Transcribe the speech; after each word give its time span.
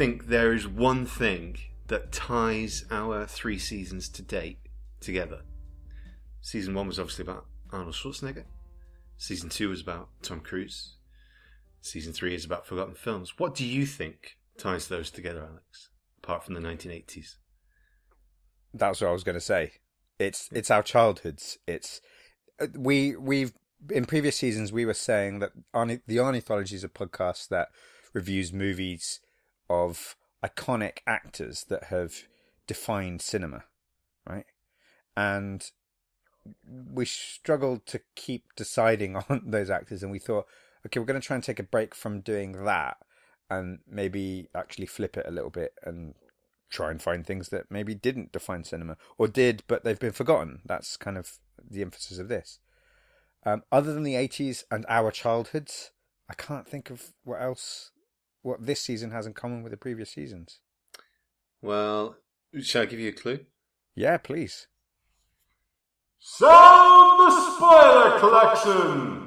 Think 0.00 0.28
there 0.28 0.54
is 0.54 0.66
one 0.66 1.04
thing 1.04 1.58
that 1.88 2.10
ties 2.10 2.86
our 2.90 3.26
three 3.26 3.58
seasons 3.58 4.08
to 4.08 4.22
date 4.22 4.56
together. 4.98 5.42
Season 6.40 6.72
one 6.72 6.86
was 6.86 6.98
obviously 6.98 7.24
about 7.24 7.44
Arnold 7.70 7.92
Schwarzenegger. 7.92 8.44
Season 9.18 9.50
two 9.50 9.68
was 9.68 9.82
about 9.82 10.08
Tom 10.22 10.40
Cruise. 10.40 10.96
Season 11.82 12.14
three 12.14 12.34
is 12.34 12.46
about 12.46 12.66
forgotten 12.66 12.94
films. 12.94 13.38
What 13.38 13.54
do 13.54 13.66
you 13.66 13.84
think 13.84 14.38
ties 14.56 14.88
those 14.88 15.10
together, 15.10 15.46
Alex? 15.46 15.90
Apart 16.24 16.44
from 16.44 16.54
the 16.54 16.60
1980s. 16.60 17.34
That's 18.72 19.02
what 19.02 19.08
I 19.08 19.12
was 19.12 19.22
going 19.22 19.34
to 19.34 19.38
say. 19.38 19.72
It's 20.18 20.48
it's 20.50 20.70
our 20.70 20.82
childhoods. 20.82 21.58
It's 21.66 22.00
uh, 22.58 22.68
we 22.74 23.16
we've 23.16 23.52
in 23.90 24.06
previous 24.06 24.36
seasons 24.36 24.72
we 24.72 24.86
were 24.86 24.94
saying 24.94 25.40
that 25.40 25.52
the 25.74 26.16
Arniethology 26.16 26.72
is 26.72 26.84
a 26.84 26.88
podcast 26.88 27.48
that 27.48 27.68
reviews 28.14 28.50
movies 28.50 29.20
of 29.70 30.16
iconic 30.44 30.98
actors 31.06 31.64
that 31.68 31.84
have 31.84 32.24
defined 32.66 33.22
cinema, 33.22 33.64
right? 34.28 34.46
And 35.16 35.70
we 36.64 37.04
struggled 37.04 37.86
to 37.86 38.00
keep 38.14 38.54
deciding 38.56 39.16
on 39.28 39.42
those 39.46 39.70
actors, 39.70 40.02
and 40.02 40.12
we 40.12 40.18
thought, 40.18 40.46
okay, 40.86 41.00
we're 41.00 41.06
going 41.06 41.20
to 41.20 41.26
try 41.26 41.36
and 41.36 41.44
take 41.44 41.60
a 41.60 41.62
break 41.62 41.94
from 41.94 42.20
doing 42.20 42.64
that, 42.64 42.98
and 43.48 43.78
maybe 43.88 44.48
actually 44.54 44.86
flip 44.86 45.16
it 45.16 45.26
a 45.26 45.32
little 45.32 45.50
bit 45.50 45.72
and 45.84 46.14
try 46.68 46.90
and 46.90 47.02
find 47.02 47.26
things 47.26 47.48
that 47.48 47.70
maybe 47.70 47.94
didn't 47.94 48.32
define 48.32 48.64
cinema 48.64 48.96
or 49.18 49.26
did, 49.26 49.62
but 49.66 49.82
they've 49.82 49.98
been 49.98 50.12
forgotten. 50.12 50.60
That's 50.64 50.96
kind 50.96 51.18
of 51.18 51.38
the 51.58 51.82
emphasis 51.82 52.18
of 52.18 52.28
this. 52.28 52.60
Um, 53.44 53.62
other 53.72 53.92
than 53.92 54.04
the 54.04 54.14
80s 54.14 54.64
and 54.70 54.86
our 54.88 55.10
childhoods, 55.10 55.90
I 56.28 56.34
can't 56.34 56.68
think 56.68 56.90
of 56.90 57.12
what 57.24 57.42
else, 57.42 57.90
what 58.42 58.64
this 58.64 58.80
season 58.80 59.10
has 59.10 59.26
in 59.26 59.34
common 59.34 59.62
with 59.62 59.72
the 59.72 59.76
previous 59.76 60.10
seasons. 60.10 60.60
Well, 61.62 62.16
shall 62.60 62.82
I 62.82 62.86
give 62.86 63.00
you 63.00 63.10
a 63.10 63.12
clue? 63.12 63.40
Yeah, 63.94 64.16
please. 64.16 64.66
Sound 66.18 67.20
the 67.20 67.54
spoiler 67.56 68.18
klaxon! 68.18 69.26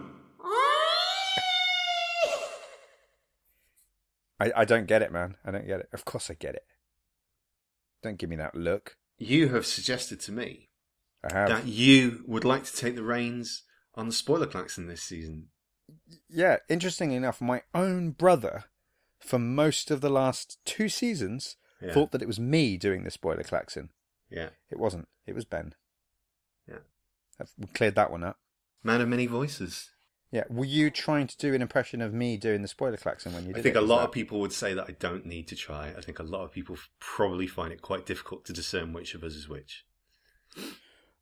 I, 4.39 4.52
I 4.58 4.66
don't 4.66 4.88
get 4.88 5.02
it, 5.02 5.11
man. 5.11 5.38
I 5.45 5.52
don't 5.52 5.67
get 5.67 5.80
it. 5.80 5.89
Of 5.94 6.05
course 6.05 6.30
I 6.30 6.33
get 6.33 6.55
it. 6.55 6.66
Don't 8.02 8.17
give 8.17 8.30
me 8.30 8.36
that 8.36 8.55
look. 8.55 8.98
You 9.17 9.50
have 9.50 9.66
suggested 9.66 10.20
to 10.22 10.31
me 10.31 10.70
I 11.23 11.33
have. 11.33 11.50
that 11.50 11.67
you 11.67 12.23
would 12.27 12.44
like 12.44 12.66
to 12.66 12.75
take 12.75 12.95
the 12.95 13.03
reins 13.03 13.64
on 13.95 14.08
the 14.08 14.14
spoiler 14.14 14.48
klaxon 14.48 14.88
this 14.88 15.03
season. 15.03 15.48
Yeah, 16.30 16.58
interestingly 16.67 17.16
enough, 17.16 17.39
my 17.39 17.61
own 17.73 18.11
brother, 18.11 18.66
for 19.23 19.39
most 19.39 19.89
of 19.91 20.02
the 20.02 20.09
last 20.09 20.57
two 20.66 20.89
seasons, 20.89 21.55
Yeah. 21.81 21.93
thought 21.93 22.11
that 22.11 22.21
it 22.21 22.27
was 22.27 22.39
me 22.39 22.77
doing 22.77 23.03
the 23.03 23.11
spoiler 23.11 23.43
klaxon. 23.43 23.89
Yeah. 24.30 24.49
It 24.71 24.80
wasn't. 24.80 25.07
It 25.25 25.33
was 25.35 25.45
Ben. 25.45 25.73
Yeah. 26.67 26.80
I've 27.39 27.53
cleared 27.73 27.95
that 27.95 28.11
one 28.11 28.23
up. 28.23 28.39
Man 28.83 29.02
of 29.02 29.07
many 29.07 29.25
voices. 29.27 29.89
Yeah. 30.31 30.43
Were 30.49 30.65
you 30.65 30.89
trying 30.89 31.27
to 31.27 31.38
do 31.38 31.53
an 31.53 31.61
impression 31.61 32.02
of 32.02 32.13
me 32.13 32.38
doing 32.38 32.61
the 32.63 32.67
spoiler 32.67 32.97
klaxon 32.97 33.33
when 33.33 33.45
you 33.45 33.53
did 33.53 33.59
I 33.59 33.63
think 33.63 33.75
it? 33.75 33.83
a 33.83 33.85
lot 33.85 33.99
that- 33.99 34.05
of 34.05 34.11
people 34.11 34.39
would 34.39 34.52
say 34.53 34.73
that 34.73 34.85
I 34.89 34.93
don't 34.93 35.25
need 35.25 35.47
to 35.49 35.55
try. 35.55 35.93
I 35.95 36.02
think 36.02 36.17
a 36.19 36.23
lot 36.23 36.43
of 36.43 36.52
people 36.52 36.75
probably 36.99 37.45
find 37.47 37.71
it 37.71 37.81
quite 37.81 38.05
difficult 38.05 38.43
to 38.45 38.53
discern 38.53 38.93
which 38.93 39.13
of 39.13 39.23
us 39.23 39.33
is 39.35 39.47
which. 39.47 39.85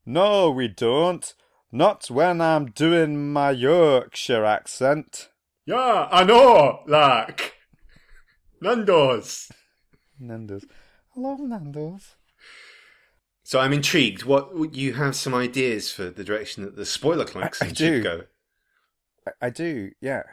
No, 0.06 0.50
we 0.50 0.68
don't. 0.68 1.34
Not 1.72 2.10
when 2.10 2.42
I'm 2.42 2.72
doing 2.72 3.32
my 3.32 3.52
Yorkshire 3.52 4.44
accent. 4.46 5.30
Yeah, 5.66 6.08
I 6.12 6.24
know, 6.24 6.84
like 6.88 7.51
Nando's. 8.62 9.52
Nando's. 10.20 10.66
I 11.16 11.20
love 11.20 11.40
Nando's. 11.40 12.16
So 13.44 13.60
I'm 13.60 13.74
intrigued. 13.74 14.24
What 14.24 14.74
you 14.76 14.94
have 14.94 15.16
some 15.16 15.34
ideas 15.34 15.92
for 15.92 16.10
the 16.10 16.24
direction 16.24 16.64
that 16.64 16.76
the 16.76 16.86
spoiler 16.86 17.26
klaxon 17.26 17.66
I 17.66 17.70
should 17.70 17.78
do. 17.78 18.04
go? 18.04 18.24
I, 19.28 19.48
I 19.48 19.50
do, 19.50 19.92
yeah. 20.00 20.24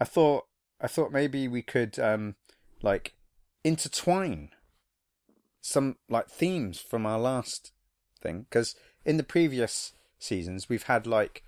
I 0.00 0.04
thought 0.04 0.46
I 0.80 0.88
thought 0.88 1.12
maybe 1.12 1.48
we 1.48 1.62
could 1.62 1.98
um 1.98 2.34
like 2.82 3.14
intertwine 3.64 4.50
some 5.60 5.96
like 6.08 6.28
themes 6.28 6.80
from 6.80 7.06
our 7.06 7.18
last 7.18 7.72
thing 8.20 8.46
because 8.48 8.74
in 9.04 9.16
the 9.16 9.22
previous 9.22 9.92
seasons 10.18 10.68
we've 10.68 10.84
had 10.84 11.06
like 11.06 11.42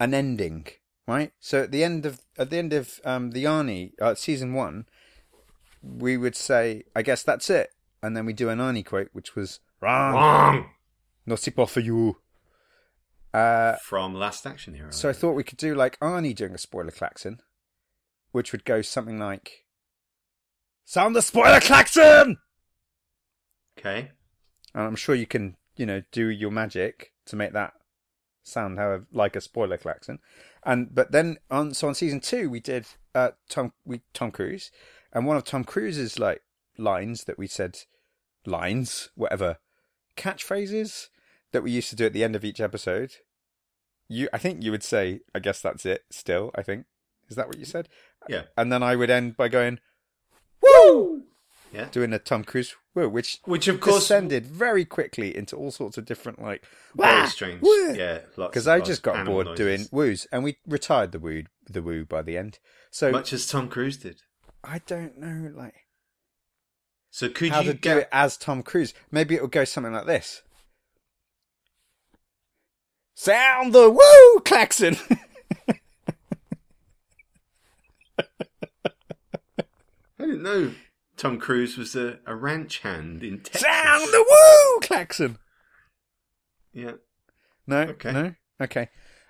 an 0.00 0.14
ending, 0.14 0.66
right? 1.06 1.32
So 1.40 1.62
at 1.62 1.70
the 1.70 1.84
end 1.84 2.06
of 2.06 2.20
at 2.36 2.50
the 2.50 2.58
end 2.58 2.72
of 2.72 3.00
um 3.04 3.30
the 3.30 3.44
Arnie 3.44 3.92
uh, 4.00 4.14
season 4.14 4.54
one, 4.54 4.86
we 5.82 6.16
would 6.16 6.36
say, 6.36 6.84
I 6.94 7.02
guess 7.02 7.22
that's 7.22 7.50
it, 7.50 7.70
and 8.02 8.16
then 8.16 8.26
we 8.26 8.32
do 8.32 8.48
an 8.48 8.58
Arnie 8.58 8.84
quote, 8.84 9.08
which 9.12 9.34
was 9.34 9.60
wrong, 9.80 10.14
Wrong. 10.14 10.70
no 11.26 11.34
c'est 11.36 11.52
for 11.68 11.80
you. 11.80 12.16
Uh, 13.34 13.76
From 13.82 14.14
Last 14.14 14.46
Action 14.46 14.74
Hero. 14.74 14.90
so 14.90 15.08
I 15.08 15.12
thought 15.14 15.32
we 15.32 15.44
could 15.44 15.56
do 15.58 15.74
like 15.74 15.98
Arnie 16.00 16.34
doing 16.34 16.54
a 16.54 16.58
spoiler 16.58 16.90
klaxon, 16.90 17.40
which 18.32 18.52
would 18.52 18.64
go 18.66 18.82
something 18.82 19.18
like, 19.18 19.64
"Sound 20.84 21.16
the 21.16 21.22
spoiler 21.22 21.60
klaxon!" 21.60 22.36
okay. 23.78 24.10
And 24.74 24.84
I'm 24.84 24.96
sure 24.96 25.14
you 25.14 25.26
can, 25.26 25.56
you 25.76 25.86
know, 25.86 26.02
do 26.12 26.26
your 26.28 26.50
magic 26.50 27.12
to 27.26 27.36
make 27.36 27.52
that 27.52 27.72
sound 28.42 28.76
however 28.78 29.06
like 29.12 29.36
a 29.36 29.40
spoiler 29.40 29.76
klaxon. 29.78 30.18
And 30.64 30.94
but 30.94 31.12
then 31.12 31.38
on 31.50 31.72
so 31.74 31.88
on 31.88 31.94
season 31.94 32.20
two 32.20 32.50
we 32.50 32.60
did 32.60 32.86
uh 33.14 33.30
Tom 33.48 33.72
we 33.84 34.00
Tom 34.12 34.30
Cruise, 34.30 34.70
and 35.12 35.26
one 35.26 35.36
of 35.36 35.44
Tom 35.44 35.64
Cruise's 35.64 36.18
like 36.18 36.42
lines 36.78 37.24
that 37.24 37.38
we 37.38 37.46
said 37.46 37.78
lines 38.46 39.10
whatever 39.14 39.58
catchphrases 40.16 41.08
that 41.52 41.62
we 41.62 41.70
used 41.70 41.90
to 41.90 41.96
do 41.96 42.06
at 42.06 42.12
the 42.12 42.24
end 42.24 42.34
of 42.36 42.44
each 42.44 42.60
episode. 42.60 43.12
You 44.08 44.28
I 44.32 44.38
think 44.38 44.62
you 44.62 44.70
would 44.70 44.82
say 44.82 45.20
I 45.34 45.38
guess 45.38 45.60
that's 45.60 45.86
it. 45.86 46.04
Still 46.10 46.50
I 46.54 46.62
think 46.62 46.86
is 47.28 47.36
that 47.36 47.48
what 47.48 47.58
you 47.58 47.64
said? 47.64 47.88
Yeah. 48.28 48.42
And 48.56 48.72
then 48.72 48.82
I 48.82 48.96
would 48.96 49.10
end 49.10 49.36
by 49.36 49.48
going 49.48 49.78
woo 50.62 51.24
Yeah. 51.72 51.88
doing 51.90 52.12
a 52.12 52.18
Tom 52.18 52.44
Cruise 52.44 52.74
woo, 52.94 53.08
which 53.08 53.40
Which 53.44 53.68
of 53.68 53.80
course 53.80 54.00
descended 54.00 54.46
very 54.46 54.84
quickly 54.84 55.34
into 55.36 55.56
all 55.56 55.70
sorts 55.70 55.96
of 55.96 56.04
different 56.04 56.42
like 56.42 56.64
very 56.94 57.26
strange. 57.28 57.62
Yeah. 57.94 58.20
because 58.36 58.68
I 58.68 58.80
just 58.80 59.02
got 59.02 59.24
bored 59.24 59.56
doing 59.56 59.86
woos, 59.90 60.26
and 60.32 60.44
we 60.44 60.58
retired 60.66 61.12
the 61.12 61.18
woo 61.18 61.44
the 61.66 61.82
woo 61.82 62.04
by 62.04 62.22
the 62.22 62.36
end. 62.36 62.58
So 62.90 63.10
much 63.10 63.32
as 63.32 63.46
Tom 63.46 63.68
Cruise 63.68 63.96
did. 63.96 64.22
I 64.64 64.78
don't 64.86 65.18
know 65.18 65.50
like 65.54 65.74
So 67.10 67.28
could 67.28 67.50
how 67.50 67.60
you 67.60 67.72
to 67.72 67.78
do 67.78 67.98
it 67.98 68.08
as 68.12 68.36
Tom 68.36 68.62
Cruise. 68.62 68.94
Maybe 69.10 69.34
it 69.34 69.42
would 69.42 69.50
go 69.52 69.64
something 69.64 69.92
like 69.92 70.06
this: 70.06 70.42
"Sound 73.14 73.72
the 73.72 73.90
woo 73.90 74.40
klaxon." 74.44 74.96
I 80.18 80.26
didn't 80.26 80.42
know 80.42 80.72
Tom 81.16 81.38
Cruise 81.38 81.76
was 81.76 81.94
a, 81.96 82.18
a 82.26 82.34
ranch 82.34 82.78
hand 82.80 83.22
in 83.22 83.40
Texas. 83.40 83.62
Sound 83.62 84.02
the 84.12 84.24
woo 84.28 84.80
klaxon. 84.80 85.38
Yeah. 86.72 86.92
No, 87.66 87.80
Okay. 87.82 88.12
no, 88.12 88.34
okay. 88.60 88.88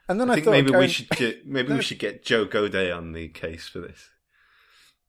And 0.08 0.20
then 0.20 0.28
I 0.30 0.32
I, 0.32 0.36
think 0.36 0.44
thought 0.44 0.50
maybe 0.52 0.70
going- 0.70 0.80
we 0.82 0.88
should 0.88 1.08
get, 1.10 1.46
maybe 1.46 1.68
No. 1.70 1.76
we 1.76 1.82
should 1.82 1.98
get 1.98 2.24
Joe 2.24 2.46
Goday 2.46 2.94
on 2.96 3.12
the 3.12 3.28
case 3.28 3.68
for 3.68 3.80
this. 3.80 4.10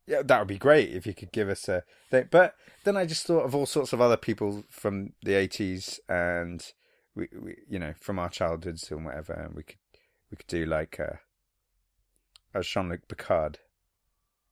Yeah, 0.05 0.21
that 0.23 0.39
would 0.39 0.47
be 0.47 0.57
great 0.57 0.89
if 0.89 1.05
you 1.07 1.13
could 1.13 1.31
give 1.31 1.49
us 1.49 1.67
a 1.69 1.83
thing. 2.11 2.27
But 2.29 2.55
then 2.83 2.97
I 2.97 3.05
just 3.05 3.25
thought 3.25 3.45
of 3.45 3.55
all 3.55 3.65
sorts 3.65 3.93
of 3.93 4.01
other 4.01 4.17
people 4.17 4.63
from 4.69 5.13
the 5.23 5.33
eighties 5.35 5.99
and 6.09 6.61
we, 7.15 7.27
we, 7.39 7.55
you 7.69 7.79
know, 7.79 7.93
from 7.99 8.19
our 8.19 8.29
childhoods 8.29 8.91
and 8.91 9.05
whatever, 9.05 9.33
and 9.33 9.55
we 9.55 9.63
could 9.63 9.77
we 10.29 10.37
could 10.37 10.47
do 10.47 10.65
like 10.65 10.97
a, 10.99 11.19
a 12.53 12.63
Jean 12.63 12.89
Luc 12.89 13.07
Picard 13.07 13.59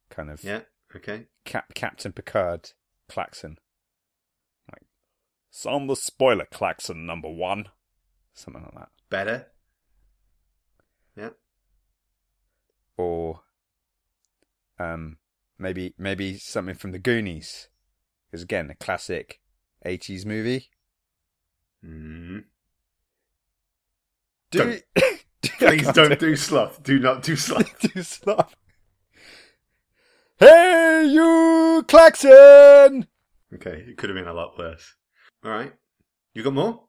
kind 0.09 0.29
of 0.29 0.43
Yeah. 0.43 0.61
Okay. 0.95 1.25
Cap, 1.43 1.73
Captain 1.73 2.11
Picard 2.11 2.71
klaxon, 3.09 3.57
like 4.71 4.83
sound 5.49 5.89
the 5.89 5.95
spoiler 5.95 6.45
klaxon 6.51 7.05
number 7.05 7.29
one, 7.29 7.69
something 8.33 8.61
like 8.61 8.73
that, 8.75 8.89
Better. 9.09 9.47
Yeah. 11.17 11.29
or 12.97 13.41
um 14.79 15.17
maybe 15.61 15.93
maybe 15.97 16.37
something 16.37 16.75
from 16.75 16.91
the 16.91 16.99
Goonies, 16.99 17.69
because 18.29 18.43
again 18.43 18.69
a 18.69 18.75
classic 18.75 19.39
eighties 19.85 20.25
movie. 20.25 20.69
Mm. 21.85 22.43
Do 24.51 24.79
Please 25.57 25.91
don't 25.93 26.19
do 26.19 26.35
sloth. 26.35 26.83
Do 26.83 26.99
not 26.99 27.23
do 27.23 27.35
sloth. 27.35 27.79
do 27.93 28.03
stuff. 28.03 28.55
Hey, 30.37 31.07
you 31.07 31.83
Claxon! 31.87 33.07
Okay, 33.53 33.85
it 33.87 33.97
could 33.97 34.09
have 34.09 34.17
been 34.17 34.27
a 34.27 34.33
lot 34.33 34.57
worse. 34.57 34.95
All 35.43 35.51
right. 35.51 35.73
You 36.33 36.43
got 36.43 36.53
more? 36.53 36.83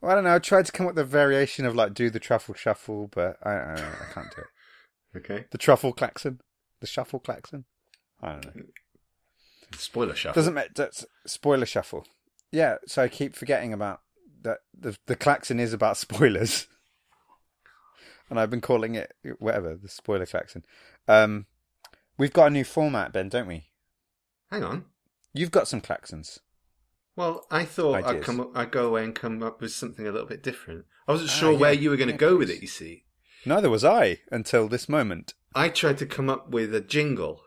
Well, 0.00 0.12
I 0.12 0.14
don't 0.14 0.24
know. 0.24 0.34
I 0.34 0.38
tried 0.38 0.66
to 0.66 0.72
come 0.72 0.86
up 0.86 0.94
with 0.94 1.04
a 1.04 1.06
variation 1.06 1.64
of 1.64 1.74
like 1.74 1.94
do 1.94 2.10
the 2.10 2.20
truffle 2.20 2.54
shuffle, 2.54 3.08
but 3.08 3.36
I, 3.42 3.50
I, 3.50 3.72
I 3.74 4.12
can't 4.12 4.34
do 4.34 4.42
it. 4.42 5.18
Okay. 5.18 5.44
The 5.50 5.58
truffle 5.58 5.92
klaxon, 5.92 6.40
the 6.84 6.88
shuffle 6.88 7.18
klaxon. 7.18 7.64
I 8.22 8.32
don't 8.32 8.56
know. 8.56 8.62
Spoiler 9.78 10.14
shuffle. 10.14 10.34
Doesn't 10.38 10.52
matter. 10.52 10.68
That's 10.74 11.06
spoiler 11.26 11.64
shuffle. 11.64 12.06
Yeah, 12.52 12.76
so 12.86 13.02
I 13.02 13.08
keep 13.08 13.34
forgetting 13.34 13.72
about 13.72 14.02
that. 14.42 14.58
The 14.78 14.98
the 15.06 15.16
klaxon 15.16 15.58
is 15.58 15.72
about 15.72 15.96
spoilers, 16.06 16.68
and 18.28 18.38
I've 18.38 18.50
been 18.50 18.60
calling 18.60 18.94
it 18.94 19.14
whatever 19.38 19.74
the 19.74 19.88
spoiler 19.88 20.26
klaxon. 20.26 20.64
Um, 21.08 21.46
we've 22.18 22.32
got 22.32 22.48
a 22.48 22.50
new 22.50 22.64
format, 22.64 23.12
Ben, 23.12 23.30
don't 23.30 23.48
we? 23.48 23.70
Hang 24.50 24.62
on. 24.62 24.84
You've 25.32 25.50
got 25.50 25.66
some 25.66 25.80
klaxons. 25.80 26.38
Well, 27.16 27.46
I 27.50 27.64
thought 27.64 28.04
I'd 28.04 28.22
come 28.22 28.40
up, 28.40 28.50
I'd 28.54 28.70
go 28.72 28.86
away 28.88 29.04
and 29.04 29.14
come 29.14 29.42
up 29.42 29.60
with 29.60 29.72
something 29.72 30.06
a 30.06 30.12
little 30.12 30.28
bit 30.28 30.42
different. 30.42 30.84
I 31.08 31.12
wasn't 31.12 31.30
Ah, 31.30 31.34
sure 31.34 31.52
yeah. 31.52 31.58
where 31.58 31.72
you 31.72 31.88
were 31.90 31.96
going 31.96 32.08
to 32.08 32.14
Yeah, 32.14 32.18
go 32.18 32.36
with 32.36 32.50
it. 32.50 32.60
You 32.60 32.68
see, 32.68 33.04
Neither 33.46 33.70
was 33.70 33.84
I 33.84 34.20
until 34.30 34.68
this 34.68 34.88
moment. 34.88 35.34
I 35.54 35.68
tried 35.68 35.98
to 35.98 36.06
come 36.06 36.28
up 36.28 36.50
with 36.50 36.74
a 36.74 36.80
jingle. 36.80 37.40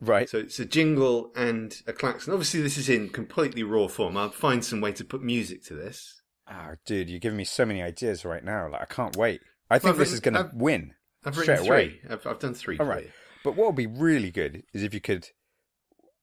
Right. 0.00 0.28
So 0.28 0.38
it's 0.38 0.58
a 0.60 0.64
jingle 0.64 1.32
and 1.34 1.74
a 1.86 1.92
klaxon. 1.92 2.32
Obviously, 2.32 2.60
this 2.62 2.76
is 2.78 2.88
in 2.88 3.08
completely 3.08 3.62
raw 3.62 3.88
form. 3.88 4.16
I'll 4.16 4.30
find 4.30 4.64
some 4.64 4.80
way 4.80 4.92
to 4.92 5.04
put 5.04 5.22
music 5.22 5.64
to 5.64 5.74
this. 5.74 6.22
Ah, 6.46 6.72
dude, 6.86 7.10
you're 7.10 7.18
giving 7.18 7.36
me 7.36 7.44
so 7.44 7.66
many 7.66 7.82
ideas 7.82 8.24
right 8.24 8.44
now. 8.44 8.68
Like 8.70 8.82
I 8.82 8.84
can't 8.86 9.16
wait. 9.16 9.40
I 9.70 9.78
think 9.78 9.92
I've 9.92 9.98
this 9.98 10.12
written- 10.12 10.34
is 10.36 10.38
going 10.38 10.50
to 10.50 10.56
win. 10.56 10.94
I've 11.24 11.34
Straight 11.34 11.48
written 11.48 11.66
away. 11.66 11.88
three. 11.88 12.10
I've, 12.10 12.26
I've 12.26 12.38
done 12.38 12.54
three. 12.54 12.78
All 12.78 12.86
right. 12.86 13.04
you. 13.04 13.10
But 13.44 13.56
what 13.56 13.66
would 13.66 13.76
be 13.76 13.86
really 13.86 14.30
good 14.30 14.62
is 14.72 14.82
if 14.82 14.94
you 14.94 15.00
could 15.00 15.28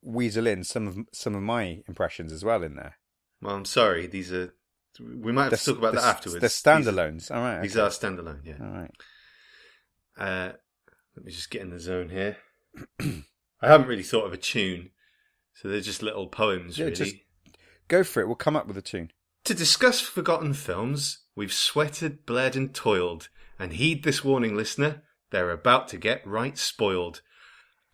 weasel 0.01 0.47
in 0.47 0.63
some 0.63 0.87
of 0.87 0.97
some 1.11 1.35
of 1.35 1.41
my 1.43 1.81
impressions 1.87 2.31
as 2.31 2.45
well 2.45 2.63
in 2.63 2.75
there. 2.75 2.95
Well, 3.41 3.55
I'm 3.55 3.65
sorry. 3.65 4.07
These 4.07 4.31
are. 4.31 4.53
We 4.99 5.33
might 5.33 5.51
have 5.51 5.59
to 5.59 5.65
talk 5.65 5.77
about 5.79 5.95
the, 5.95 5.99
that 5.99 6.07
afterwards. 6.15 6.41
The 6.41 6.47
standalones. 6.47 7.29
All 7.29 7.41
right. 7.41 7.61
These, 7.61 7.73
these 7.73 7.77
are 7.79 7.89
standalone. 7.89 8.39
Yeah. 8.45 8.55
All 8.61 8.67
right. 8.67 8.91
Uh, 10.17 10.51
let 11.15 11.25
me 11.25 11.31
just 11.31 11.49
get 11.49 11.61
in 11.61 11.69
the 11.69 11.79
zone 11.79 12.09
here. 12.09 12.37
I 12.99 13.67
haven't 13.67 13.87
really 13.87 14.03
thought 14.03 14.25
of 14.25 14.33
a 14.33 14.37
tune, 14.37 14.91
so 15.53 15.67
they're 15.69 15.79
just 15.81 16.03
little 16.03 16.27
poems, 16.27 16.77
Yeah, 16.77 16.85
really. 16.85 16.95
just- 16.95 17.15
Go 17.87 18.03
for 18.03 18.19
it. 18.21 18.25
We'll 18.25 18.35
come 18.35 18.55
up 18.55 18.67
with 18.67 18.77
a 18.77 18.81
tune. 18.81 19.11
To 19.43 19.53
discuss 19.53 20.01
forgotten 20.01 20.53
films, 20.55 21.19
we've 21.35 21.53
sweated, 21.53 22.25
bled, 22.25 22.55
and 22.55 22.73
toiled, 22.73 23.29
and 23.59 23.73
heed 23.73 24.03
this 24.03 24.23
warning, 24.23 24.55
listener. 24.55 25.03
They're 25.29 25.51
about 25.51 25.87
to 25.89 25.97
get 25.97 26.25
right 26.25 26.57
spoiled. 26.57 27.21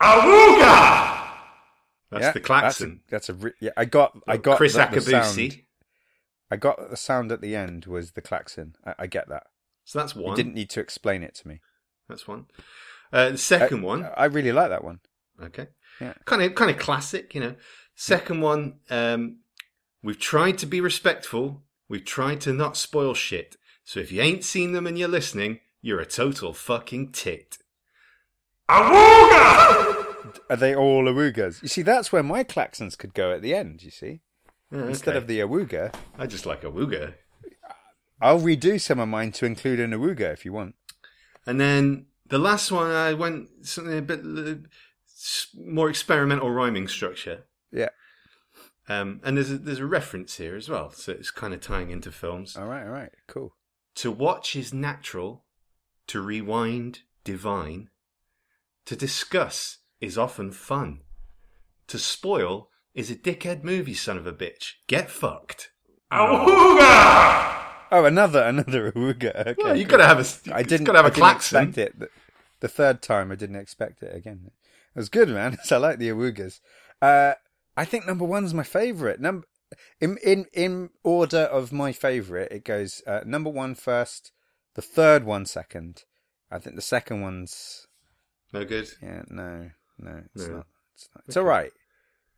Awooga! 0.01 1.27
That's 2.09 2.23
Yeah, 2.23 2.31
the 2.31 2.39
klaxon. 2.39 3.01
That's 3.09 3.29
a, 3.29 3.33
that's 3.33 3.41
a 3.41 3.45
re- 3.45 3.53
yeah. 3.61 3.71
I 3.77 3.85
got. 3.85 4.17
I 4.27 4.37
got 4.37 4.57
Chris 4.57 4.73
the, 4.73 4.87
the 4.93 5.01
sound. 5.01 5.57
I 6.49 6.55
got 6.57 6.89
the 6.89 6.97
sound 6.97 7.31
at 7.31 7.41
the 7.41 7.55
end 7.55 7.85
was 7.85 8.11
the 8.11 8.21
klaxon. 8.21 8.75
I, 8.85 8.95
I 8.99 9.07
get 9.07 9.29
that. 9.29 9.43
So 9.85 9.99
that's 9.99 10.15
one. 10.15 10.31
You 10.31 10.35
didn't 10.35 10.55
need 10.55 10.69
to 10.71 10.79
explain 10.81 11.23
it 11.23 11.35
to 11.35 11.47
me. 11.47 11.61
That's 12.09 12.27
one. 12.27 12.45
Uh, 13.11 13.31
the 13.31 13.37
second 13.37 13.79
I, 13.79 13.83
one. 13.83 14.09
I 14.15 14.25
really 14.25 14.51
like 14.51 14.69
that 14.69 14.83
one. 14.83 14.99
Okay. 15.41 15.67
Yeah. 15.99 16.13
Kind 16.25 16.41
of, 16.41 16.55
kind 16.55 16.71
of 16.71 16.77
classic, 16.77 17.35
you 17.35 17.41
know. 17.41 17.55
Second 17.95 18.41
one. 18.41 18.79
Um, 18.89 19.39
we've 20.01 20.19
tried 20.19 20.57
to 20.59 20.65
be 20.65 20.81
respectful. 20.81 21.63
We've 21.89 22.05
tried 22.05 22.41
to 22.41 22.53
not 22.53 22.77
spoil 22.77 23.13
shit. 23.13 23.57
So 23.83 23.99
if 23.99 24.11
you 24.11 24.21
ain't 24.21 24.43
seen 24.43 24.71
them 24.71 24.87
and 24.87 24.97
you're 24.97 25.07
listening, 25.07 25.59
you're 25.81 25.99
a 25.99 26.05
total 26.05 26.53
fucking 26.53 27.11
tit. 27.11 27.57
Awooga! 28.69 29.97
Are 30.49 30.55
they 30.55 30.75
all 30.75 31.05
awoogas? 31.05 31.61
You 31.61 31.67
see, 31.67 31.81
that's 31.81 32.11
where 32.11 32.23
my 32.23 32.43
klaxons 32.43 32.97
could 32.97 33.13
go 33.13 33.33
at 33.33 33.41
the 33.41 33.53
end. 33.53 33.83
You 33.83 33.91
see, 33.91 34.21
Yeah, 34.71 34.85
instead 34.85 35.17
of 35.17 35.27
the 35.27 35.39
awooga, 35.39 35.93
I 36.17 36.27
just 36.27 36.45
like 36.45 36.61
awooga. 36.61 37.15
I'll 38.21 38.39
redo 38.39 38.79
some 38.79 38.99
of 38.99 39.09
mine 39.09 39.31
to 39.33 39.45
include 39.45 39.79
an 39.79 39.91
awooga 39.91 40.31
if 40.31 40.45
you 40.45 40.53
want. 40.53 40.75
And 41.45 41.59
then 41.59 42.05
the 42.31 42.39
last 42.39 42.71
one, 42.71 42.89
I 42.91 43.13
went 43.13 43.49
something 43.61 43.97
a 43.97 44.01
bit 44.01 44.21
more 45.55 45.89
experimental 45.89 46.49
rhyming 46.49 46.87
structure. 46.87 47.43
Yeah. 47.71 47.89
Um, 48.89 49.21
and 49.23 49.37
there's 49.37 49.51
a, 49.51 49.57
there's 49.57 49.79
a 49.79 49.85
reference 49.85 50.37
here 50.37 50.55
as 50.55 50.67
well, 50.67 50.89
so 50.91 51.11
it's 51.11 51.29
kind 51.31 51.53
of 51.53 51.61
tying 51.61 51.91
into 51.91 52.11
films. 52.11 52.57
All 52.57 52.65
right. 52.65 52.83
All 52.83 52.89
right. 52.89 53.11
Cool. 53.27 53.53
To 53.95 54.09
watch 54.11 54.55
is 54.55 54.73
natural, 54.73 55.45
to 56.07 56.19
rewind 56.21 57.01
divine, 57.23 57.89
to 58.85 58.95
discuss 58.95 59.77
is 59.99 60.17
often 60.17 60.51
fun, 60.51 61.01
to 61.87 61.99
spoil 61.99 62.69
is 62.95 63.11
a 63.11 63.15
dickhead 63.15 63.63
movie, 63.63 63.93
son 63.93 64.17
of 64.17 64.25
a 64.25 64.33
bitch. 64.33 64.73
Get 64.87 65.09
fucked. 65.09 65.71
Awooga! 66.11 67.57
Oh, 67.93 68.05
another 68.05 68.41
another 68.43 68.91
awooga. 68.91 69.35
Okay, 69.47 69.55
Well, 69.63 69.75
you 69.75 69.85
cool. 69.85 69.97
gotta 69.97 70.07
have 70.07 70.19
a. 70.19 70.55
I 70.55 70.63
didn't. 70.63 70.85
Gotta 70.85 70.99
have 70.99 71.05
I 71.05 71.09
a 71.09 71.11
didn't 71.11 71.21
klaxon. 71.21 71.67
expect 71.69 71.77
it. 71.77 71.99
The, 71.99 72.09
the 72.61 72.67
third 72.67 73.01
time, 73.01 73.31
I 73.31 73.35
didn't 73.35 73.57
expect 73.57 74.01
it 74.01 74.15
again. 74.15 74.51
It 74.95 74.99
was 74.99 75.09
good, 75.09 75.29
man. 75.29 75.57
I 75.71 75.77
like 75.77 75.99
the 75.99 76.09
awoogas. 76.09 76.59
Uh, 77.01 77.33
I 77.77 77.85
think 77.85 78.05
number 78.07 78.25
one's 78.25 78.53
my 78.53 78.63
favorite. 78.63 79.19
Number 79.19 79.45
in 79.99 80.17
in 80.23 80.45
in 80.53 80.89
order 81.03 81.39
of 81.43 81.71
my 81.71 81.91
favorite, 81.91 82.51
it 82.51 82.63
goes 82.65 83.01
uh, 83.07 83.21
number 83.25 83.49
one 83.49 83.75
first, 83.75 84.31
the 84.75 84.81
third 84.81 85.23
one 85.23 85.45
second. 85.45 86.03
I 86.49 86.59
think 86.59 86.75
the 86.75 86.81
second 86.81 87.21
one's 87.21 87.87
No 88.51 88.65
good. 88.65 88.89
yeah 89.01 89.23
no 89.29 89.71
no 89.97 90.23
it's 90.35 90.47
No. 90.47 90.55
not 90.57 90.67
it's 90.93 91.09
not 91.15 91.23
it's 91.27 91.37
all 91.37 91.43
right. 91.45 91.71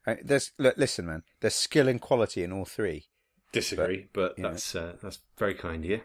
Uh, 0.06 0.16
There's 0.24 0.52
look, 0.60 0.78
listen, 0.78 1.06
man. 1.08 1.24
There's 1.40 1.56
skill 1.56 1.88
and 1.88 2.00
quality 2.02 2.44
in 2.44 2.52
all 2.52 2.66
three. 2.66 3.06
Disagree, 3.52 4.08
but, 4.14 4.38
know. 4.38 4.50
that's 4.50 4.76
uh, 4.76 4.98
that's 5.02 5.20
very 5.38 5.54
kind 5.56 5.84
of 5.86 5.90
you. 5.90 6.02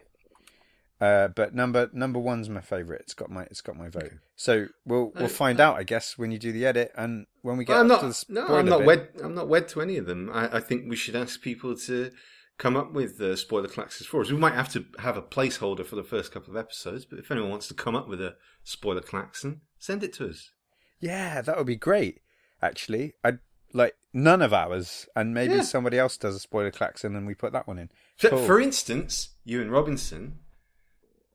Uh, 1.01 1.29
but 1.29 1.55
number 1.55 1.89
number 1.93 2.19
one's 2.19 2.49
my 2.49 2.61
favorite. 2.61 3.03
It's 3.03 3.15
got 3.15 3.31
my 3.31 3.45
it's 3.45 3.61
got 3.61 3.77
my 3.77 3.89
vote. 3.89 4.13
So 4.35 4.67
we'll 4.85 5.13
we'll 5.15 5.29
find 5.29 5.61
out, 5.61 5.77
I 5.77 5.85
guess, 5.85 6.19
when 6.19 6.33
you 6.33 6.39
do 6.39 6.51
the 6.51 6.67
edit 6.67 6.91
and 6.97 7.27
when 7.43 7.57
we 7.57 7.65
get 7.65 7.73
Well, 7.75 7.81
I'm 7.83 7.89
not. 7.89 8.01
to 8.01 8.09
the 8.09 8.25
No, 8.29 8.47
I'm 8.49 8.67
not 8.67 8.79
bit. 8.79 8.87
wed. 8.87 9.09
I'm 9.23 9.35
not 9.35 9.49
wed 9.49 9.69
to 9.69 9.81
any 9.81 9.97
of 9.97 10.07
them. 10.07 10.29
I, 10.33 10.57
I 10.57 10.61
think 10.61 10.89
we 10.89 10.97
should 10.97 11.15
ask 11.15 11.41
people 11.41 11.77
to 11.77 12.11
come 12.59 12.77
up 12.77 12.93
with 12.93 13.21
uh, 13.21 13.37
spoiler 13.37 13.69
klaxons 13.69 14.07
for 14.07 14.21
us. 14.23 14.31
We 14.33 14.37
might 14.39 14.55
have 14.55 14.69
to 14.73 14.85
have 14.99 15.17
a 15.17 15.23
placeholder 15.23 15.87
for 15.87 15.95
the 15.95 16.03
first 16.03 16.33
couple 16.33 16.51
of 16.51 16.57
episodes, 16.57 17.05
but 17.05 17.21
if 17.21 17.31
anyone 17.31 17.51
wants 17.51 17.69
to 17.69 17.75
come 17.75 17.95
up 17.95 18.09
with 18.09 18.21
a 18.21 18.35
spoiler 18.65 19.01
klaxon, 19.01 19.61
send 19.79 20.03
it 20.03 20.13
to 20.15 20.29
us. 20.29 20.51
Yeah, 20.99 21.41
that 21.43 21.57
would 21.57 21.69
be 21.69 21.77
great. 21.77 22.21
Actually, 22.61 23.15
I'd 23.23 23.39
like 23.73 23.95
none 24.13 24.43
of 24.43 24.53
ours, 24.53 25.07
and 25.15 25.33
maybe 25.33 25.55
Yeah. 25.55 25.63
somebody 25.63 25.97
else 25.99 26.17
does 26.17 26.35
a 26.35 26.41
spoiler 26.41 26.73
klaxon, 26.73 27.15
and 27.15 27.25
we 27.29 27.35
put 27.35 27.53
that 27.53 27.69
one 27.69 27.79
in. 27.79 27.91
For, 28.17 28.31
Cool. 28.31 28.45
for 28.47 28.61
instance, 28.61 29.37
Ewan 29.45 29.71
Robinson 29.71 30.41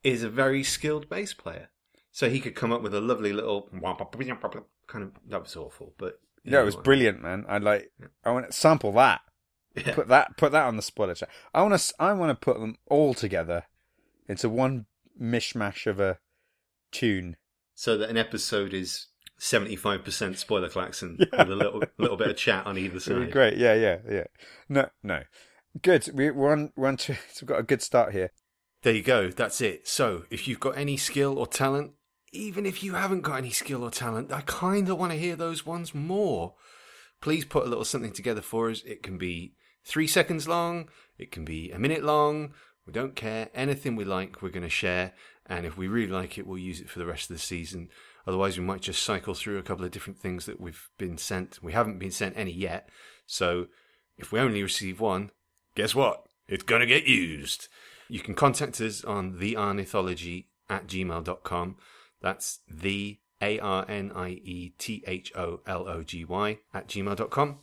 is 0.03 0.24
a 0.24 0.29
very 0.29 0.63
skilled 0.63 1.10
bass 1.10 1.33
player, 1.33 1.69
so 2.12 2.29
he 2.29 2.39
could 2.39 2.55
come 2.55 2.72
up 2.72 2.81
with 2.81 2.93
a 2.93 3.01
lovely 3.01 3.33
little 3.33 3.69
kind 4.88 5.03
of. 5.03 5.12
That 5.29 5.41
was 5.43 5.55
awful, 5.55 5.93
but 5.98 6.19
Yeah, 6.43 6.62
it 6.62 6.65
was 6.65 6.75
what? 6.75 6.83
brilliant, 6.86 7.22
man. 7.22 7.45
I 7.48 7.57
like. 7.57 7.91
I 8.25 8.31
want 8.31 8.48
to 8.48 8.53
sample 8.53 8.91
that. 8.93 9.22
Yeah. 9.75 9.95
Put 9.95 10.07
that. 10.10 10.38
Put 10.38 10.51
that 10.51 10.65
on 10.65 10.75
the 10.75 10.81
spoiler 10.83 11.15
track. 11.15 11.31
I 11.53 11.62
want 11.63 11.79
to. 11.79 11.93
I 12.00 12.13
want 12.13 12.29
to 12.29 12.45
put 12.45 12.60
them 12.60 12.75
all 12.89 13.13
together 13.13 13.63
into 14.27 14.50
one 14.50 14.86
mishmash 15.22 15.86
of 15.88 16.00
a 16.00 16.19
tune. 16.91 17.36
so 17.75 17.98
that 17.98 18.10
an 18.10 18.17
episode 18.17 18.74
is 18.74 19.07
seventy-five 19.39 20.03
percent 20.03 20.38
spoiler 20.38 20.69
klaxon 20.69 21.17
with 21.31 21.33
a 21.50 21.55
little 21.55 21.81
little 21.98 22.17
bit 22.17 22.29
of 22.29 22.38
chat 22.38 22.65
on 22.67 22.77
either 22.77 22.98
It 22.98 23.07
would 23.07 23.19
be 23.19 23.25
side. 23.25 23.31
great. 23.31 23.57
Yeah, 23.57 23.74
yeah, 23.74 23.98
yeah. 24.10 24.24
No, 24.69 24.89
no. 25.01 25.24
Good. 25.81 26.07
We, 26.13 26.29
we're 26.29 26.51
on. 26.51 26.72
We're 26.75 26.88
on. 26.89 26.98
To, 26.98 27.13
we've 27.41 27.48
got 27.48 27.60
a 27.60 27.63
good 27.63 27.81
start 27.81 28.12
here. 28.13 28.31
There 28.83 28.93
you 28.93 29.01
go. 29.01 29.29
That's 29.29 29.61
it. 29.61 29.87
So, 29.87 30.25
if 30.29 30.45
you've 30.45 30.59
got 30.59 30.77
any 30.77 30.97
skill 30.97 31.39
or 31.39 31.47
talent, 31.47 31.91
even 32.33 32.65
if 32.65 32.83
you 32.83 32.95
haven't 32.95 33.21
got 33.21 33.37
any 33.37 33.51
skill 33.51 33.81
or 33.81 33.89
talent, 33.89 34.33
I 34.33 34.41
kind 34.41 34.89
of 34.89 34.97
want 34.97 35.13
to 35.13 35.17
hear 35.17 35.37
those 35.37 35.65
ones 35.65 35.95
more. 35.95 36.55
Please 37.21 37.45
put 37.45 37.65
a 37.65 37.69
little 37.69 37.85
something 37.85 38.11
together 38.11 38.41
for 38.41 38.69
us. 38.69 38.83
It 38.83 39.01
can 39.01 39.17
be 39.17 39.53
three 39.85 40.05
seconds 40.05 40.49
long, 40.49 40.89
it 41.17 41.31
can 41.31 41.45
be 41.45 41.71
a 41.71 41.79
minute 41.79 42.03
long. 42.03 42.53
We 42.85 42.91
don't 42.91 43.15
care. 43.15 43.49
Anything 43.55 43.95
we 43.95 44.03
like, 44.03 44.41
we're 44.41 44.49
going 44.49 44.63
to 44.63 44.69
share. 44.69 45.13
And 45.45 45.65
if 45.65 45.77
we 45.77 45.87
really 45.87 46.11
like 46.11 46.37
it, 46.37 46.45
we'll 46.45 46.57
use 46.57 46.81
it 46.81 46.89
for 46.89 46.99
the 46.99 47.05
rest 47.05 47.29
of 47.29 47.37
the 47.37 47.41
season. 47.41 47.87
Otherwise, 48.27 48.57
we 48.57 48.65
might 48.65 48.81
just 48.81 49.01
cycle 49.01 49.33
through 49.33 49.57
a 49.59 49.63
couple 49.63 49.85
of 49.85 49.91
different 49.91 50.19
things 50.19 50.45
that 50.45 50.59
we've 50.59 50.89
been 50.97 51.17
sent. 51.17 51.63
We 51.63 51.71
haven't 51.71 51.99
been 51.99 52.11
sent 52.11 52.37
any 52.37 52.51
yet. 52.51 52.89
So, 53.25 53.67
if 54.17 54.33
we 54.33 54.41
only 54.41 54.61
receive 54.61 54.99
one, 54.99 55.31
guess 55.75 55.95
what? 55.95 56.25
It's 56.49 56.63
going 56.63 56.81
to 56.81 56.85
get 56.85 57.05
used. 57.05 57.69
You 58.13 58.20
can 58.20 58.36
contact 58.36 58.79
us 58.79 59.03
on 59.03 59.39
thearniethology 59.39 60.46
at 60.70 60.86
gmail.com. 60.86 61.77
That's 62.22 62.60
the 62.70 63.17
A 63.41 63.58
R 63.58 63.86
N 63.89 64.12
I 64.13 64.39
E 64.43 64.74
T 64.77 65.03
H 65.08 65.36
O 65.36 65.62
L 65.65 65.89
O 65.89 66.03
G 66.03 66.24
Y 66.24 66.60
at 66.75 66.88
gmail.com. 66.88 67.58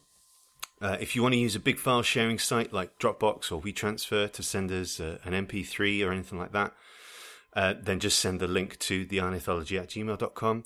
Uh, 0.82 0.96
if 0.98 1.14
you 1.14 1.22
want 1.22 1.34
to 1.34 1.38
use 1.38 1.54
a 1.54 1.60
big 1.60 1.78
file 1.78 2.02
sharing 2.02 2.40
site 2.40 2.72
like 2.72 2.98
Dropbox 2.98 3.52
or 3.52 3.62
WeTransfer 3.62 4.32
to 4.32 4.42
send 4.42 4.72
us 4.72 4.98
uh, 4.98 5.18
an 5.22 5.34
MP3 5.46 6.04
or 6.04 6.10
anything 6.10 6.40
like 6.40 6.50
that, 6.50 6.72
uh, 7.54 7.74
then 7.80 8.00
just 8.00 8.18
send 8.18 8.40
the 8.40 8.48
link 8.48 8.76
to 8.80 9.06
thearniethology 9.06 9.80
at 9.80 9.90
gmail.com. 9.90 10.64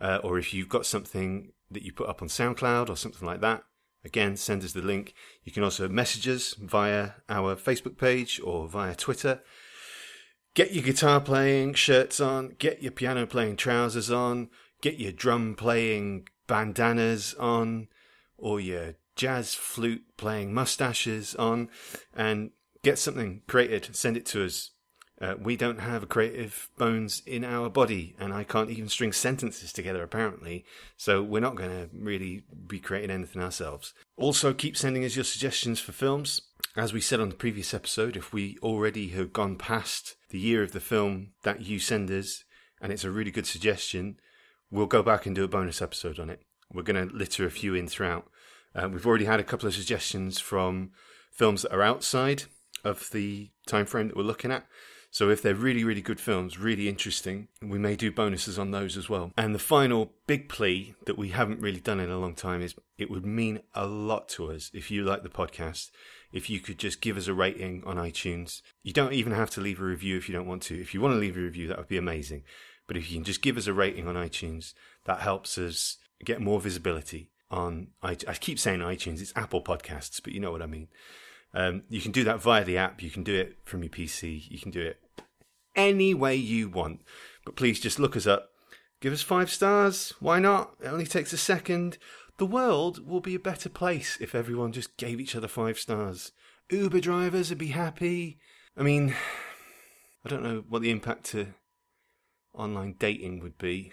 Uh, 0.00 0.20
or 0.22 0.38
if 0.38 0.54
you've 0.54 0.68
got 0.68 0.86
something 0.86 1.50
that 1.72 1.82
you 1.82 1.92
put 1.92 2.08
up 2.08 2.22
on 2.22 2.28
SoundCloud 2.28 2.88
or 2.88 2.96
something 2.96 3.26
like 3.26 3.40
that, 3.40 3.64
again, 4.06 4.36
send 4.36 4.64
us 4.64 4.72
the 4.72 4.80
link. 4.80 5.12
You 5.44 5.52
can 5.52 5.62
also 5.62 5.88
message 5.88 6.26
us 6.28 6.54
via 6.54 7.10
our 7.28 7.56
Facebook 7.56 7.98
page 7.98 8.40
or 8.42 8.68
via 8.68 8.94
Twitter. 8.94 9.42
Get 10.54 10.72
your 10.72 10.84
guitar 10.84 11.20
playing 11.20 11.74
shirts 11.74 12.18
on, 12.20 12.54
get 12.58 12.82
your 12.82 12.92
piano 12.92 13.26
playing 13.26 13.56
trousers 13.56 14.10
on, 14.10 14.48
get 14.80 14.98
your 14.98 15.12
drum 15.12 15.54
playing 15.54 16.28
bandanas 16.46 17.34
on 17.34 17.88
or 18.38 18.60
your 18.60 18.94
jazz 19.16 19.54
flute 19.54 20.04
playing 20.16 20.54
mustaches 20.54 21.34
on 21.34 21.68
and 22.14 22.52
get 22.82 22.98
something 22.98 23.42
created. 23.46 23.94
Send 23.94 24.16
it 24.16 24.24
to 24.26 24.44
us. 24.44 24.70
Uh, 25.18 25.34
we 25.40 25.56
don't 25.56 25.80
have 25.80 26.10
creative 26.10 26.68
bones 26.76 27.22
in 27.24 27.42
our 27.42 27.70
body, 27.70 28.14
and 28.18 28.34
I 28.34 28.44
can't 28.44 28.70
even 28.70 28.88
string 28.88 29.12
sentences 29.12 29.72
together, 29.72 30.02
apparently. 30.02 30.64
So 30.98 31.22
we're 31.22 31.40
not 31.40 31.56
going 31.56 31.70
to 31.70 31.88
really 31.94 32.42
be 32.66 32.78
creating 32.78 33.10
anything 33.10 33.42
ourselves. 33.42 33.94
Also, 34.18 34.52
keep 34.52 34.76
sending 34.76 35.04
us 35.04 35.16
your 35.16 35.24
suggestions 35.24 35.80
for 35.80 35.92
films. 35.92 36.42
As 36.76 36.92
we 36.92 37.00
said 37.00 37.20
on 37.20 37.30
the 37.30 37.34
previous 37.34 37.72
episode, 37.72 38.16
if 38.16 38.34
we 38.34 38.58
already 38.62 39.08
have 39.08 39.32
gone 39.32 39.56
past 39.56 40.16
the 40.28 40.38
year 40.38 40.62
of 40.62 40.72
the 40.72 40.80
film 40.80 41.28
that 41.44 41.62
you 41.62 41.78
send 41.78 42.10
us, 42.10 42.44
and 42.82 42.92
it's 42.92 43.04
a 43.04 43.10
really 43.10 43.30
good 43.30 43.46
suggestion, 43.46 44.18
we'll 44.70 44.84
go 44.84 45.02
back 45.02 45.24
and 45.24 45.34
do 45.34 45.44
a 45.44 45.48
bonus 45.48 45.80
episode 45.80 46.18
on 46.18 46.28
it. 46.28 46.42
We're 46.70 46.82
going 46.82 47.08
to 47.08 47.14
litter 47.14 47.46
a 47.46 47.50
few 47.50 47.74
in 47.74 47.88
throughout. 47.88 48.28
Uh, 48.74 48.90
we've 48.90 49.06
already 49.06 49.24
had 49.24 49.40
a 49.40 49.44
couple 49.44 49.66
of 49.66 49.74
suggestions 49.74 50.38
from 50.38 50.90
films 51.32 51.62
that 51.62 51.72
are 51.72 51.82
outside 51.82 52.44
of 52.84 53.08
the 53.12 53.50
time 53.66 53.86
frame 53.86 54.08
that 54.08 54.16
we're 54.16 54.22
looking 54.22 54.52
at. 54.52 54.66
So 55.16 55.30
if 55.30 55.40
they're 55.40 55.54
really, 55.54 55.82
really 55.82 56.02
good 56.02 56.20
films, 56.20 56.58
really 56.58 56.90
interesting, 56.90 57.48
we 57.62 57.78
may 57.78 57.96
do 57.96 58.12
bonuses 58.12 58.58
on 58.58 58.70
those 58.70 58.98
as 58.98 59.08
well. 59.08 59.32
And 59.34 59.54
the 59.54 59.58
final 59.58 60.12
big 60.26 60.46
plea 60.46 60.94
that 61.06 61.16
we 61.16 61.30
haven't 61.30 61.62
really 61.62 61.80
done 61.80 62.00
in 62.00 62.10
a 62.10 62.18
long 62.18 62.34
time 62.34 62.60
is 62.60 62.74
it 62.98 63.10
would 63.10 63.24
mean 63.24 63.60
a 63.74 63.86
lot 63.86 64.28
to 64.28 64.52
us 64.52 64.70
if 64.74 64.90
you 64.90 65.04
like 65.04 65.22
the 65.22 65.30
podcast, 65.30 65.90
if 66.34 66.50
you 66.50 66.60
could 66.60 66.76
just 66.76 67.00
give 67.00 67.16
us 67.16 67.28
a 67.28 67.32
rating 67.32 67.82
on 67.86 67.96
iTunes. 67.96 68.60
You 68.82 68.92
don't 68.92 69.14
even 69.14 69.32
have 69.32 69.48
to 69.52 69.62
leave 69.62 69.80
a 69.80 69.84
review 69.84 70.18
if 70.18 70.28
you 70.28 70.34
don't 70.34 70.46
want 70.46 70.60
to. 70.64 70.78
If 70.78 70.92
you 70.92 71.00
want 71.00 71.14
to 71.14 71.18
leave 71.18 71.38
a 71.38 71.40
review, 71.40 71.66
that 71.68 71.78
would 71.78 71.88
be 71.88 71.96
amazing. 71.96 72.42
But 72.86 72.98
if 72.98 73.10
you 73.10 73.16
can 73.16 73.24
just 73.24 73.40
give 73.40 73.56
us 73.56 73.66
a 73.66 73.72
rating 73.72 74.06
on 74.06 74.16
iTunes, 74.16 74.74
that 75.06 75.20
helps 75.20 75.56
us 75.56 75.96
get 76.26 76.42
more 76.42 76.60
visibility 76.60 77.30
on. 77.50 77.86
I, 78.02 78.18
I 78.28 78.34
keep 78.34 78.58
saying 78.58 78.80
iTunes, 78.80 79.22
it's 79.22 79.32
Apple 79.34 79.62
Podcasts, 79.62 80.20
but 80.22 80.34
you 80.34 80.40
know 80.40 80.52
what 80.52 80.60
I 80.60 80.66
mean. 80.66 80.88
Um, 81.54 81.84
you 81.88 82.02
can 82.02 82.12
do 82.12 82.24
that 82.24 82.42
via 82.42 82.64
the 82.64 82.76
app. 82.76 83.02
You 83.02 83.08
can 83.08 83.22
do 83.22 83.34
it 83.34 83.56
from 83.64 83.82
your 83.82 83.88
PC. 83.88 84.50
You 84.50 84.58
can 84.58 84.70
do 84.70 84.82
it 84.82 84.98
any 85.76 86.14
way 86.14 86.34
you 86.34 86.68
want. 86.68 87.02
But 87.44 87.56
please 87.56 87.78
just 87.78 88.00
look 88.00 88.16
us 88.16 88.26
up. 88.26 88.50
Give 89.00 89.12
us 89.12 89.22
five 89.22 89.50
stars. 89.50 90.14
Why 90.20 90.40
not? 90.40 90.74
It 90.82 90.88
only 90.88 91.06
takes 91.06 91.32
a 91.32 91.38
second. 91.38 91.98
The 92.38 92.46
world 92.46 93.06
will 93.06 93.20
be 93.20 93.34
a 93.34 93.40
better 93.40 93.68
place 93.68 94.18
if 94.20 94.34
everyone 94.34 94.72
just 94.72 94.96
gave 94.96 95.20
each 95.20 95.36
other 95.36 95.48
five 95.48 95.78
stars. 95.78 96.32
Uber 96.70 97.00
drivers 97.00 97.50
would 97.50 97.58
be 97.58 97.68
happy. 97.68 98.38
I 98.76 98.82
mean, 98.82 99.14
I 100.24 100.28
don't 100.28 100.42
know 100.42 100.64
what 100.68 100.82
the 100.82 100.90
impact 100.90 101.24
to 101.26 101.54
online 102.52 102.96
dating 102.98 103.40
would 103.40 103.58
be. 103.58 103.92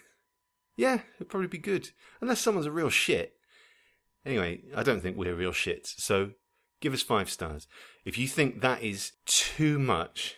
Yeah, 0.75 1.02
it'd 1.16 1.30
probably 1.30 1.48
be 1.48 1.58
good. 1.58 1.92
Unless 2.22 2.42
someone's 2.42 2.66
a 2.66 2.72
real 2.72 2.90
shit. 2.90 3.34
Anyway, 4.25 4.63
I 4.75 4.84
don't 4.84 5.02
think 5.02 5.18
we're 5.18 5.36
real 5.36 5.52
shits. 5.52 6.00
So 6.00 6.32
give 6.82 6.94
us 6.94 7.02
five 7.02 7.30
stars. 7.30 7.68
If 8.06 8.18
you 8.18 8.28
think 8.28 8.62
that 8.62 8.82
is 8.82 9.12
too 9.25 9.78
much, 9.78 10.36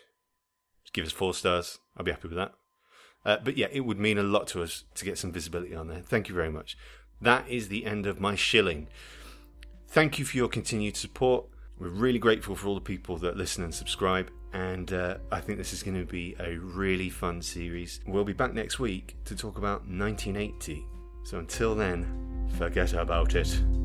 give 0.95 1.05
us 1.05 1.11
four 1.11 1.33
stars. 1.33 1.79
I'll 1.97 2.05
be 2.05 2.11
happy 2.11 2.29
with 2.29 2.37
that. 2.37 2.53
Uh, 3.25 3.37
but 3.43 3.57
yeah, 3.57 3.67
it 3.71 3.81
would 3.81 3.99
mean 3.99 4.17
a 4.17 4.23
lot 4.23 4.47
to 4.47 4.63
us 4.63 4.85
to 4.95 5.05
get 5.05 5.17
some 5.17 5.31
visibility 5.31 5.75
on 5.75 5.87
there. 5.87 6.01
Thank 6.01 6.29
you 6.29 6.35
very 6.35 6.51
much. 6.51 6.77
That 7.21 7.47
is 7.49 7.67
the 7.67 7.85
end 7.85 8.05
of 8.05 8.19
my 8.19 8.35
shilling. 8.35 8.87
Thank 9.87 10.19
you 10.19 10.25
for 10.25 10.37
your 10.37 10.47
continued 10.47 10.95
support. 10.95 11.45
We're 11.77 11.89
really 11.89 12.19
grateful 12.19 12.55
for 12.55 12.67
all 12.67 12.75
the 12.75 12.81
people 12.81 13.17
that 13.17 13.35
listen 13.35 13.63
and 13.63 13.73
subscribe. 13.73 14.29
And 14.53 14.93
uh, 14.93 15.17
I 15.31 15.41
think 15.41 15.57
this 15.57 15.73
is 15.73 15.83
going 15.83 15.99
to 15.99 16.05
be 16.05 16.35
a 16.39 16.55
really 16.57 17.09
fun 17.09 17.41
series. 17.41 17.99
We'll 18.07 18.23
be 18.23 18.33
back 18.33 18.53
next 18.53 18.79
week 18.79 19.17
to 19.25 19.35
talk 19.35 19.57
about 19.57 19.81
1980. 19.87 20.85
So 21.25 21.39
until 21.39 21.75
then, 21.75 22.47
forget 22.57 22.93
about 22.93 23.35
it. 23.35 23.84